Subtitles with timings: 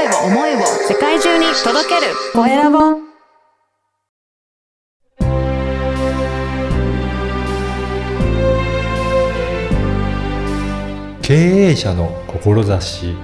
[0.00, 2.14] 声を思いを世界中に届ける。
[2.32, 2.78] コエラボ。
[11.20, 13.14] 経営者の志。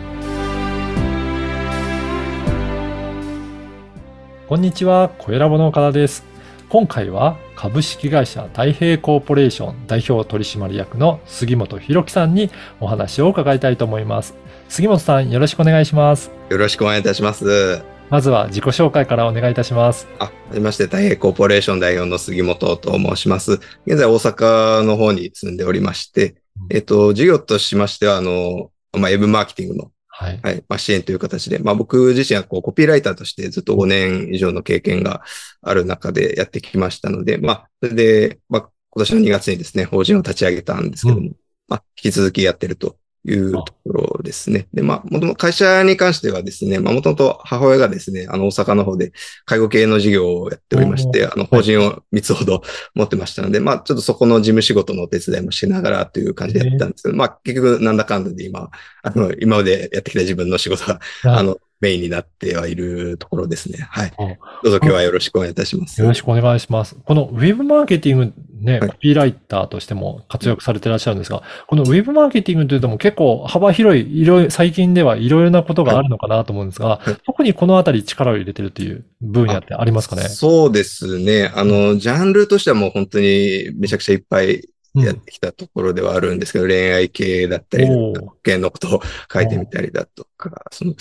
[4.47, 6.36] こんにちは、小ラボの岡田です。
[6.69, 12.51] 今回は株式会社太平コーポレーション代表取締役の杉本博樹さんに
[12.81, 14.35] お話を伺いたいと思います。
[14.69, 16.33] 杉本さん、よろしくお願いします。
[16.51, 17.85] よろしくお願いいたします。
[18.11, 20.09] まずは自己紹介からお願いいたします。
[20.19, 23.61] あ、はじめまして、太平コーポレーション代表の杉本と申します。
[23.87, 26.35] 現在大阪の方に住んでおりまして、
[26.71, 30.41] えっと、事業としましては、あの、まあ、ウェブマーケティングの、はい。
[30.43, 35.23] はい、まあ、支援という形で、まあ、僕自身はこう、コピーライターとしてずっと5年以上の経験が
[35.61, 41.33] ある中でやってきましたので、まあ、それで、まあ、今年の2月にですね、法人を立ち上げたんですけども、
[41.69, 42.97] まあ、引き続きやってると
[43.29, 44.69] いうところですね。
[44.73, 49.13] で、まあ、もともと会社に関してはですね、まあ、もともと母親がですね、あの、大阪の方で
[49.45, 52.63] 介護系の事業をやっておりまして、あの、法人を3つほど
[52.95, 58.71] 持ってましたので、まあ、ちょっとそこの事務仕事のお手伝いもしながらという感じでやってたんですけど、まあ、結局、なんだかんだで今、
[59.03, 63.79] あの、今までやってきた自分の仕事が、あの、メインになってはいるところですね。
[63.91, 64.13] はい。
[64.19, 64.27] ど
[64.65, 66.01] うぞ今日はよろしくお願いいたします。
[66.01, 66.97] よろしくお願いします。
[67.05, 80.23] このウェブマーケティングね、はいコピーライターとしても活躍されていらっしゃるんですが、このウェブマーケティングというとも結構幅広い、いろいろ、最近ではいろいろなことがあるのかなと思うんですが、はい特にこのあたり力を入れてるという分野ってありますかね？
[80.23, 81.53] そうですね。
[81.55, 84.63] あの、ジャンルとしてはもう本当にめちゃくちゃいっぱい
[84.95, 90.95] うんやってきたところではあるんですけど、恋愛系だったり、保険のことを書いてみたりだとか、その、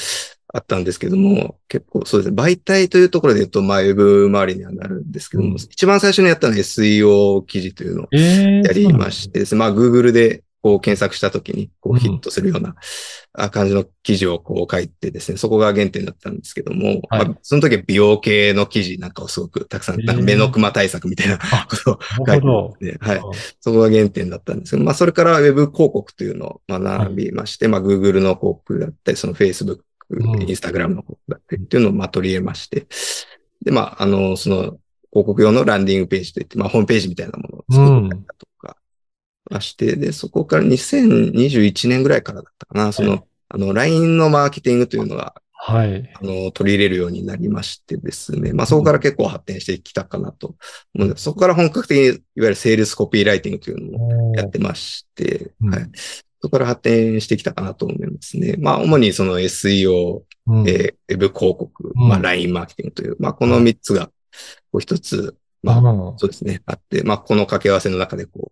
[0.55, 2.41] あったんですけども、結構そうですね。
[2.41, 9.59] 媒体というところで言うと、まあ、ウェブ周りにはなるんですけども、うん一番最初にやったのは SEO 記事というのをええやりましてですね。
[9.59, 12.75] まあ、Google でこう検索したときに、こうヒットするような
[13.33, 22.41] あ感じの記事をこう書いてですね、そこが原点だったんですけども、はいまあ、その時は美容系の記事なんかをすごくたくさん、なんか目のクマ対策みたいなあことを書ない。
[22.79, 23.21] てはい。
[23.59, 32.87] そこが原点だったんですけど、まあ、それからウェブ広告というのを学びまして、まあ、Google の広告だったり、その Facebook、うん Instagram の広告だったりっていうのをまあ取り入れまして、
[33.63, 34.79] で、まあ、あの、その広
[35.11, 38.77] 告用のランディングページといって、まあ、ホームページみたいなものを作ったりだとか、
[39.49, 46.13] まして、で、そこから2021年ぐらいからだったかな、その、はいあの、LINE のマーケティングというのが、はい。
[46.13, 48.53] あの、取り入れるようになりましてですね。
[48.53, 50.55] まあ、そこから結構発展してきたかなと
[50.93, 51.23] 思うんです。
[51.23, 55.89] そこから本格的に、いわゆるセールスコピーライティングというのもやってまして、うんはい。
[56.45, 58.55] そこから発展してきたかなと思いますね。
[58.59, 64.07] まあ、主にその SEO、うんえーウェブ広告、うんまあ、LINE マーケティングという、まあ、この3つが、
[64.71, 68.51] こう一つ、まあ、うんそうですね、あって、まあ、この掛け合わせの中でこ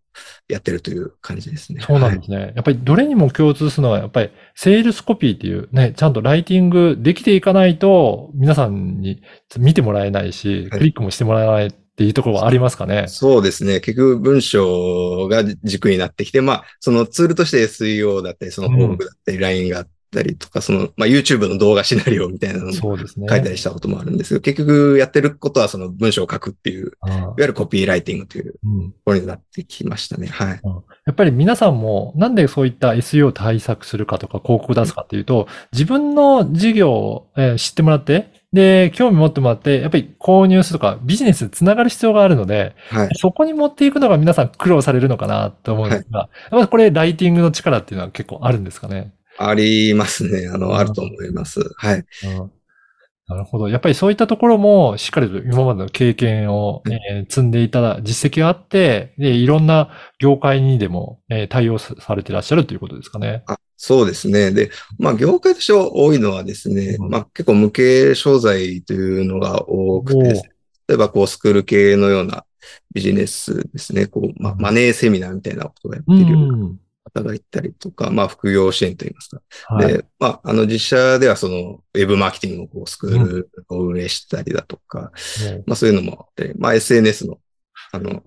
[0.49, 1.81] う、やってるという感じですね。
[1.81, 2.53] そうなんですね。
[2.55, 9.21] やっぱりどれにも共通するのは、やっぱりセールスコピーっていうね、ちゃんとライティングできていかないと、皆さんに
[9.59, 13.05] 見てもらえないし、はいクリックもしてもらえないっていうところはありますかね？
[13.07, 13.79] そうですね。
[13.79, 22.73] 結局文章が軸になってきて、まあ、そのツールとして SEO だったり、その広告だったり、LINE があったりとか、その、まあ、YouTube の動画シナリオみたいなのも。
[22.73, 30.27] 書いたりしたこともあるんですけど、結局やってることはその文章を書くっていう、いわゆるコピーライティングというとうんころになってきましたね。
[30.27, 30.61] はい。
[31.05, 43.09] やっぱり皆さんも、なんでそういった SEO を対策するかとか広告出すかっていうと、自分の事業を、えー知ってもらって、で、興味持ってもらって、やっぱり購入するとかビジネスにつながる必要があるので、はい。
[43.15, 49.13] そこに持っていくのが皆さん苦労されるのかなと思うんですが、やっぱりこれライティングの力っていうのは結構あるんですかね？
[49.37, 50.47] ありますね。
[50.49, 51.59] あうんの、あると思います。
[51.77, 52.05] はい。
[52.23, 52.51] うん
[53.27, 53.69] なるほど。
[53.69, 63.43] やっぱりそういったところも、しっかりと今までの経験を、うんえー積んでいた実績があって、で、いろんな業界にでも、えー対応さされていらっしゃるということですかね。
[63.47, 64.51] あ、そうですね。
[64.51, 70.53] で、まあ、業界として多いのはですね、うんまあ、結構無形商材というのが多くて
[70.87, 72.45] 例えばこう、スクール系のような
[72.93, 76.79] ビジネスですね、こう、まマネーセミナーみたいなことをやってるようん。
[77.05, 79.41] な方がいたりとか、まあ、副業支援といいますか。
[79.67, 79.87] はい。
[79.87, 85.07] で、まあ、あの、実社ではその、ウェブマーケティングのこうスクールを運営したりだとか、も
[85.57, 87.37] うまあ、そういうのもあって、まあ、SNS の、
[87.91, 88.23] あの、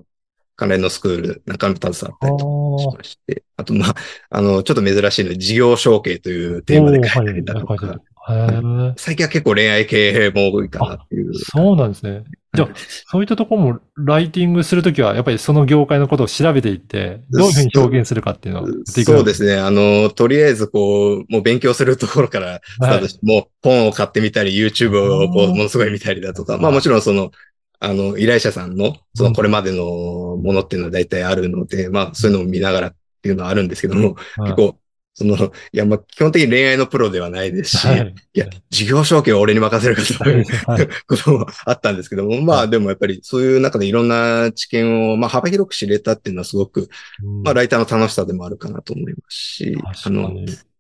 [0.56, 3.94] 関連のスクール、中身携わったりとかしまして、あと、まあ、
[4.31, 11.32] あの、ちょっと珍しいので、事業承継というテーマで書いたりだとかはい最近は結構恋愛系も多いかなっていう。
[11.34, 12.25] そうなんですね。
[12.56, 12.69] じゃあ、
[13.11, 19.56] そういったところもライティングするときは、やっぱりその業界のことを調べていって、どういうふうに表現するかっていうのをそうですね。
[19.61, 27.31] あの、とりあえずこう、もう勉強するところからスタートして、もう本を買ってみたり、YouTube をこう、ものすごい見たりだとか、まあもちろんその、
[27.79, 34.50] あの、依頼者さんの、そのこれまでのものっていうのは大体あるので、まあそういうのを見ながらっていうのはあるんですけども、はい。
[34.50, 34.79] 結構、
[35.19, 38.39] その、いや、まあ、基本的に恋愛のプロではないですし、、はいい。
[38.39, 46.91] や、事業承継を俺に任せるかというはいこともあったんですけども、まあでもやっぱりそういう中でいろんな知見を、まあ幅広く知れたっていうのはすごく、
[47.25, 50.35] うんまあライターの楽しさでもあるかなと思いますし、あの。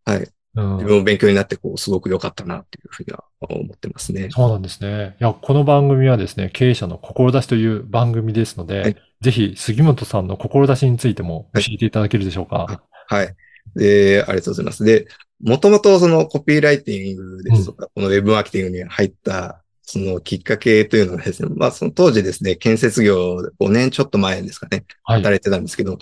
[0.04, 0.18] はい。
[0.18, 4.28] うん自分も勉強になって、こう、すごく良かったなっていうふうには思ってますね。
[4.30, 5.14] そうなんですね。
[5.20, 12.82] いや、この番組はですね、経営者の志という番組ですので、はいぜひ杉本さんの志についても教えていただけるでしょうか？
[13.08, 13.34] はい。
[13.74, 14.84] で、ありがとうございます。
[14.84, 15.06] で、
[15.42, 25.18] もともとそのコピーライティングですとか、このウェブマーケティングに入った、そのきっかけというのはですね、まあその当時ですね、建設業5年ちょっと前ですかね、はい。
[25.20, 25.98] 働いてたんですけど、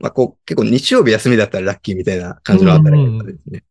[0.00, 3.64] まあこう結構日曜日休みだったらラッキーみたいな感じの働き方ですね。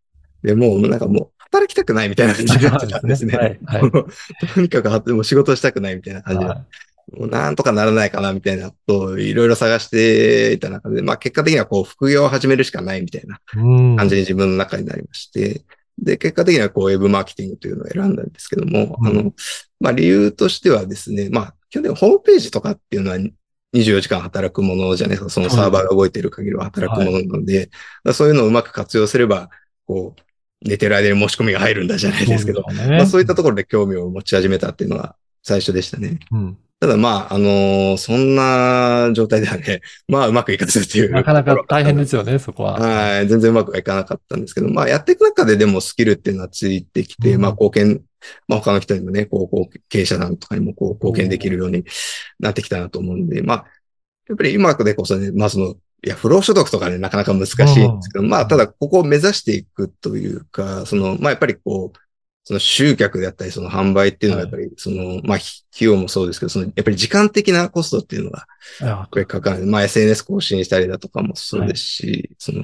[0.43, 3.37] で、もうなんかもう働きたくないみたいな感じになってたんですね。
[3.37, 3.59] はい。
[3.65, 3.91] はい。
[4.53, 6.67] とにかくはもう仕事したくないみたいな感じで、はもう
[7.13, 13.95] なんとかならないかなみたいなことをいろいろ探していた中で、まあ結果的にはこう副業を始めるしかないみたいなうん。
[13.95, 15.63] 感じに自分の中になりまして、
[15.97, 19.33] で、結果的にはこうウェブマーケティングというのを選んだんですけども、うんあの、
[19.79, 27.69] まあ理由としてはですね、まあ基本的にホームページとかっていうのは24時間働くものじゃないですか、そのサーバーが動いている限りは働くものなので、
[28.03, 29.49] まあそういうのをうまく活用すれば、
[29.85, 30.21] こう、
[30.67, 36.19] 寝てる間に申し込みが入るんだじゃないですけど、そうねまあそういったところで興味を持ち始めたっていうのが最初でしたね。
[36.31, 36.57] うん。
[36.79, 41.11] ただまあ、あのーそんな状態ではね、 まあうまくいかずっていう。
[41.11, 42.73] なかなか大変ですよね、そこは。
[42.79, 43.27] はい。
[43.27, 48.01] 全然うまくはいかなかったんですけど、まあやっていく中ででもスキルっていうのはついてきて、うんまあ貢献、
[48.47, 51.83] まあ他の人にもね、こう、こう経営者さんとかにもこう貢献できるように
[52.39, 53.65] なってきたなと思うんで、まあ、
[54.29, 61.99] やっぱり今でこそね、まあその、いや、不労所得とかね、なかなか難しいんですけど、まあ、ただ、ここを目指していくというか、その、まあ、やっぱりこう、
[62.47, 65.41] その集客であったり、その販売っていうのはやっぱり、その、まあ、費
[65.81, 68.47] 用もそうですけど、その、やっぱり時間的なコストっていうのが、
[68.79, 69.65] いややっぱりかかる。
[69.65, 72.63] まあ、SNS 更新したりだとかもそうですし、その、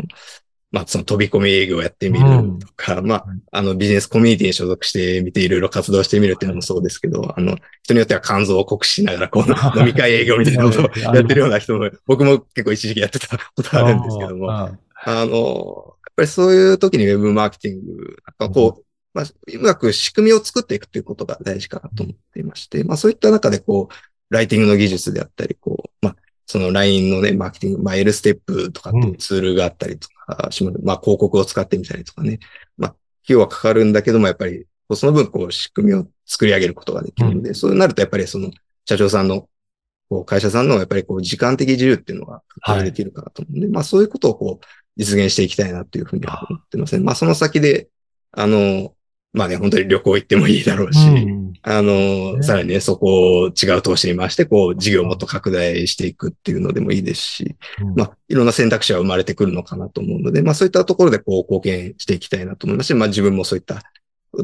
[0.72, 2.26] まあ、その飛び込み営業をやってみる
[2.62, 14.72] とか、まあ、あの、ビジネスコミュニティに所属してみていろいろ活動してみるっていうのもそうですけど、あの、人によっては肝臓を酷使しながら、こう、飲み会営業みたいなことをやってるような人も、僕も結構一時期やってたことあるんですけども、あ
[15.06, 18.84] あの、やっぱりそういう時にウェブマーケティング、なんかこう、
[19.14, 26.16] まあ、うまく仕組みを作っていくということが大事かなと思っていまして、まあそういった中でこう、ライティングの技術であったり、こう、まあ、
[26.46, 32.40] その LINE のね、マーケティング、まあ L ステップとかっていうツールがあったりとかします、まあ広告を使ってみたりとかね、
[32.78, 34.66] まあ、費用はかかるんだけども、やっぱり、
[34.96, 38.52] その分、こう、仕組みを作り上げることができるので、そうなると、やっぱりその、
[38.86, 39.48] 社長さんの、
[40.10, 44.66] こう、会社さんの、やっぱりこう、時間的自由っていうのが、確保できるかなと思うんで、まあそういうことをこう、
[44.98, 47.04] 実現していきたいなっていうふうには思ってますね。
[47.04, 47.90] まあその先で、
[48.32, 48.93] あの、
[49.34, 51.54] まあね、本当に旅行行ってもいいだろうし、うん。
[51.64, 52.44] あの、ね。
[52.44, 57.96] さらにね、そこを違う投資に回して、こう、事業をもっと拡大していくっていうのでもいいですし、うん。
[57.96, 63.82] まあ、いろんな選択肢は生まれてくるのかなと思うので、まあ、そういったところで、こう、貢献していきたいなと思いますし、まあ、自分もそういった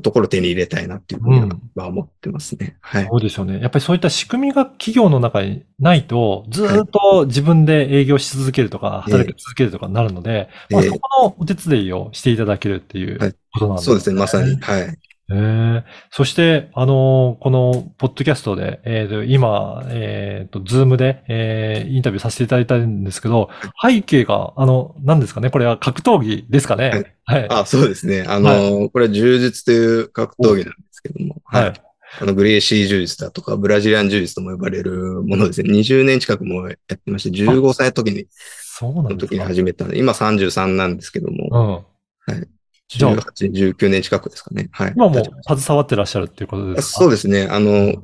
[0.03, 2.77] ところを手に入れたいなっていうふうにはうんまあ思ってますね。
[2.81, 3.07] はい。
[3.09, 3.59] そうですよね。
[3.59, 14.56] やっぱりそういった仕組みが企業の中にないと、ずーっと自分で営業し続けるとか、ええ働き続けるとかになるので、まあ、ええそこのお手伝いをしていただけるっていうはいことなんですそうですね、まさに。。
[14.57, 15.09] はい。
[15.31, 23.50] ええそして、あのーこの、ポッドキャストで、えーと今、えっ、と、ズームで、えーインタビューさせていただいたんですけど、
[23.81, 25.50] 背景が、あの、何ですかね？
[25.50, 27.16] これは格闘技ですかね？
[27.26, 27.48] はい。
[27.50, 28.26] あ、そうですね。
[28.28, 31.74] あの、これは柔術という格闘技なんですけども、はい。
[32.22, 35.72] あの、グレーシー柔術だとか、ブラジリアン柔術とも呼ばれるものですね。
[35.72, 39.46] 20年近くもやってまして、15歳の時に、そうなんですの時にか。
[39.46, 41.86] 始めたんで、今33なんですけども、
[42.27, 42.34] うん。
[42.36, 42.59] じゃあ
[42.89, 44.69] 18、19年近くですかね。
[44.72, 44.93] はい。
[44.96, 47.00] 今も携わってらっしゃるっていうことたですか？
[47.01, 47.48] そうですね。
[47.50, 48.03] あの、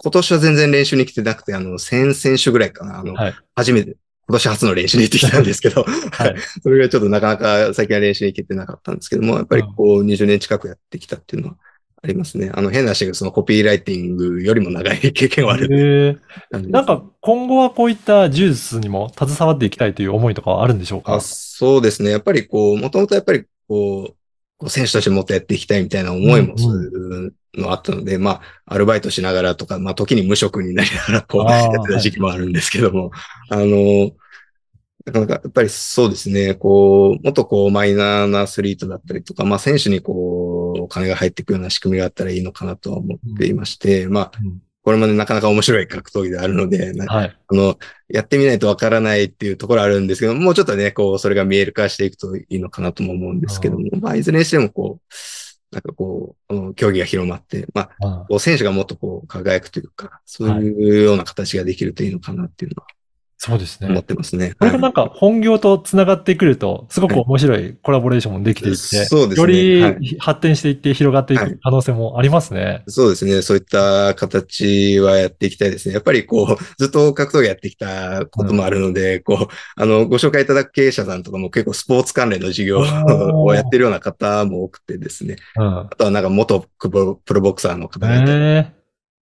[0.00, 3.00] 今年は全然練習に来てなくて、あの、先々週ぐらいかな。
[3.00, 3.34] あの、はい。
[3.56, 3.96] 初めて、
[4.28, 6.36] 今年初の練習に行ってきたんですけど、はい。
[6.62, 11.56] それぐらいちょっとなかなか最近は練習に行けてなかったんですけども、やっぱりこう20年近くやってきたっていうのは
[12.02, 12.50] ありますね。
[12.54, 16.16] あの変な話がそのコピーライティングよりも長い経験はあるええ
[16.52, 21.14] 感じですなんか、今後はこういった柔術にも携わっていきたいという思いとかはあるんでしょうか？
[21.14, 22.10] あそうですね。
[22.10, 24.16] やっぱりこう、もともとやっぱりこう、
[24.58, 26.86] こう選手としてもっとやっていきたいみたいな思いもそうい
[27.28, 33.10] うのあったので、まあ、アルバイトしながらとか、まあ、時に無職になりながらこう、やってた時期もあるんですけども、
[33.50, 34.10] あの、
[35.06, 47.36] なかなかやっぱりそうですね、こう、もっとこう、マイナーなアスリートだったりとか、まあ、選手にこう、お金が入っていくような仕組みがあったらいいのかなとは思っていまして、まあ、うんこれまでなかなか面白い格闘技であるので、なはい。
[47.46, 47.78] あの、
[48.08, 62.86] やってみないとわからないっていうところあるんですけど、もうちょっとね、こう、それが見える化していくといいのかなとも思うんですけども、まあ、いずれにしてもこう、なんかこう、競技が広まって、まあ、選手がもっとこう、輝くというか、そういうような形ができるといいのかなっていうのは
[63.40, 63.88] そうですね。
[63.88, 64.54] 思ってますね。
[64.58, 72.82] これがなんか本業と繋がってくると、すごく面白いコラボレーションもできていって、そうですねよりはい発展していって広がっていはいく可能性もありますね。
[72.88, 73.40] そうですね。
[73.42, 75.94] そういった形はやっていきたいですね。
[75.94, 85.36] やっぱりこう、ずっと格闘技やってきたこともあるので、こう、あの、ご紹介いただく経営者さんとかも結構スポーツ関連の事業ーをやってるような方も多くてですね。
[85.56, 85.78] うん。
[85.82, 88.77] あとはなんか元プロボクサーの方がいて、え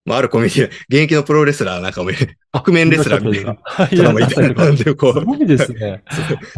[0.07, 2.11] まあ、あるコミュニティ、現役のプロレスラーなんかも
[2.53, 3.87] 覆面レスラーみたいなはい。
[3.87, 6.01] 人もいたりなんで、こう、すごいですね。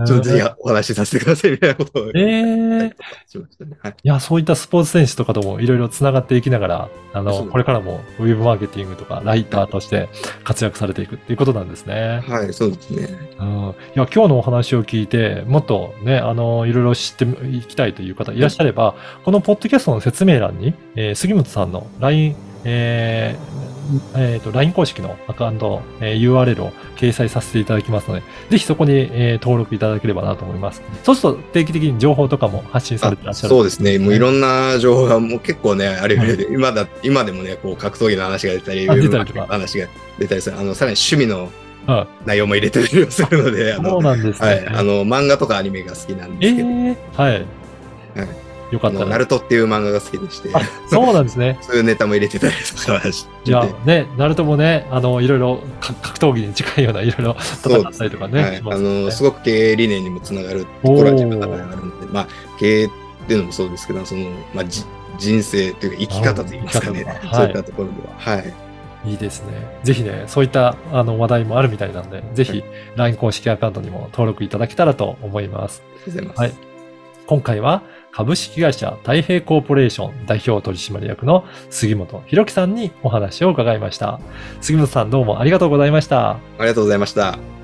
[0.05, 2.95] ちょっとぜひお話しさせてくださいみたいなことをええ
[3.27, 3.77] しましたね。
[3.81, 3.95] はい。
[4.03, 10.09] いや、そういったスポーツ選手とかともいろいろ繋がっていきながら、あの、これからもウェブマーケティングとかライターとして
[10.43, 12.23] 活躍されていくっていうことなんですね。
[12.27, 13.09] はい、そうですね。
[13.39, 13.47] うん。
[13.47, 18.93] いや、今日のお話を聞いて、もっとね、あの、いろいろ知っていきたいという方いらっしゃれば、
[19.25, 23.59] このポッドキャストの説明欄に、えー杉本さんの LINE、えー
[24.15, 30.81] えーと、LINE 公式のアカウント、えー URL を掲載させていただきますので、ぜひそこに、えー登録いただければなと思います。
[31.03, 33.49] そうすると定期的に情報とかも発信されてらっしゃる。
[33.49, 33.97] そうですね。
[33.97, 39.87] もういろんな情報がもう結構ね、あれよりで、今だ、今でもね、こう格闘技の話が出たり、出たりと話が
[40.19, 40.59] 出たりする。
[40.59, 41.49] あの、さらに趣味の
[41.87, 44.47] うん内容も入れてたりするので、あその、うなんですね。
[44.47, 47.45] はい、あの、漫画とかアニメが好きなんでえすけど、ー、はい。
[48.71, 49.17] よかったら。
[49.17, 51.57] ルトっていう漫画が好きでして、あ、そうなんですね。
[51.63, 58.41] そういうネタも入れてたりとかしてじゃあね、ナルトもね、あの、いろいろか格闘技に近いような、いろいろ戦ったりとかね。
[58.41, 62.27] はいあの、すごく経営理念にもつながるところは自分の中であるので、まあ、
[62.59, 62.89] 経営っ
[63.27, 64.85] ていうのもそうですけど、その、まあ、じ
[65.17, 67.27] 人生というか生き方といいますかねあ生き方。
[67.27, 68.13] とかそういったところでは。
[68.17, 68.53] はい。
[69.05, 69.79] いいですね。
[69.83, 72.63] ぜひね、そういったあの話題もあるみたいなんで、ぜひ
[72.95, 75.81] LINE 公式アカウントにも登録いただけたらと思います。
[75.85, 76.57] ありがとうございます。
[76.57, 76.69] はい
[77.29, 84.19] 今回は株式会社太平コーポレーション代表取締役の杉本博樹さんにお話を伺いました。
[84.61, 86.31] 杉本さんどうもありがとうございました。
[86.31, 87.58] ありがとうございました。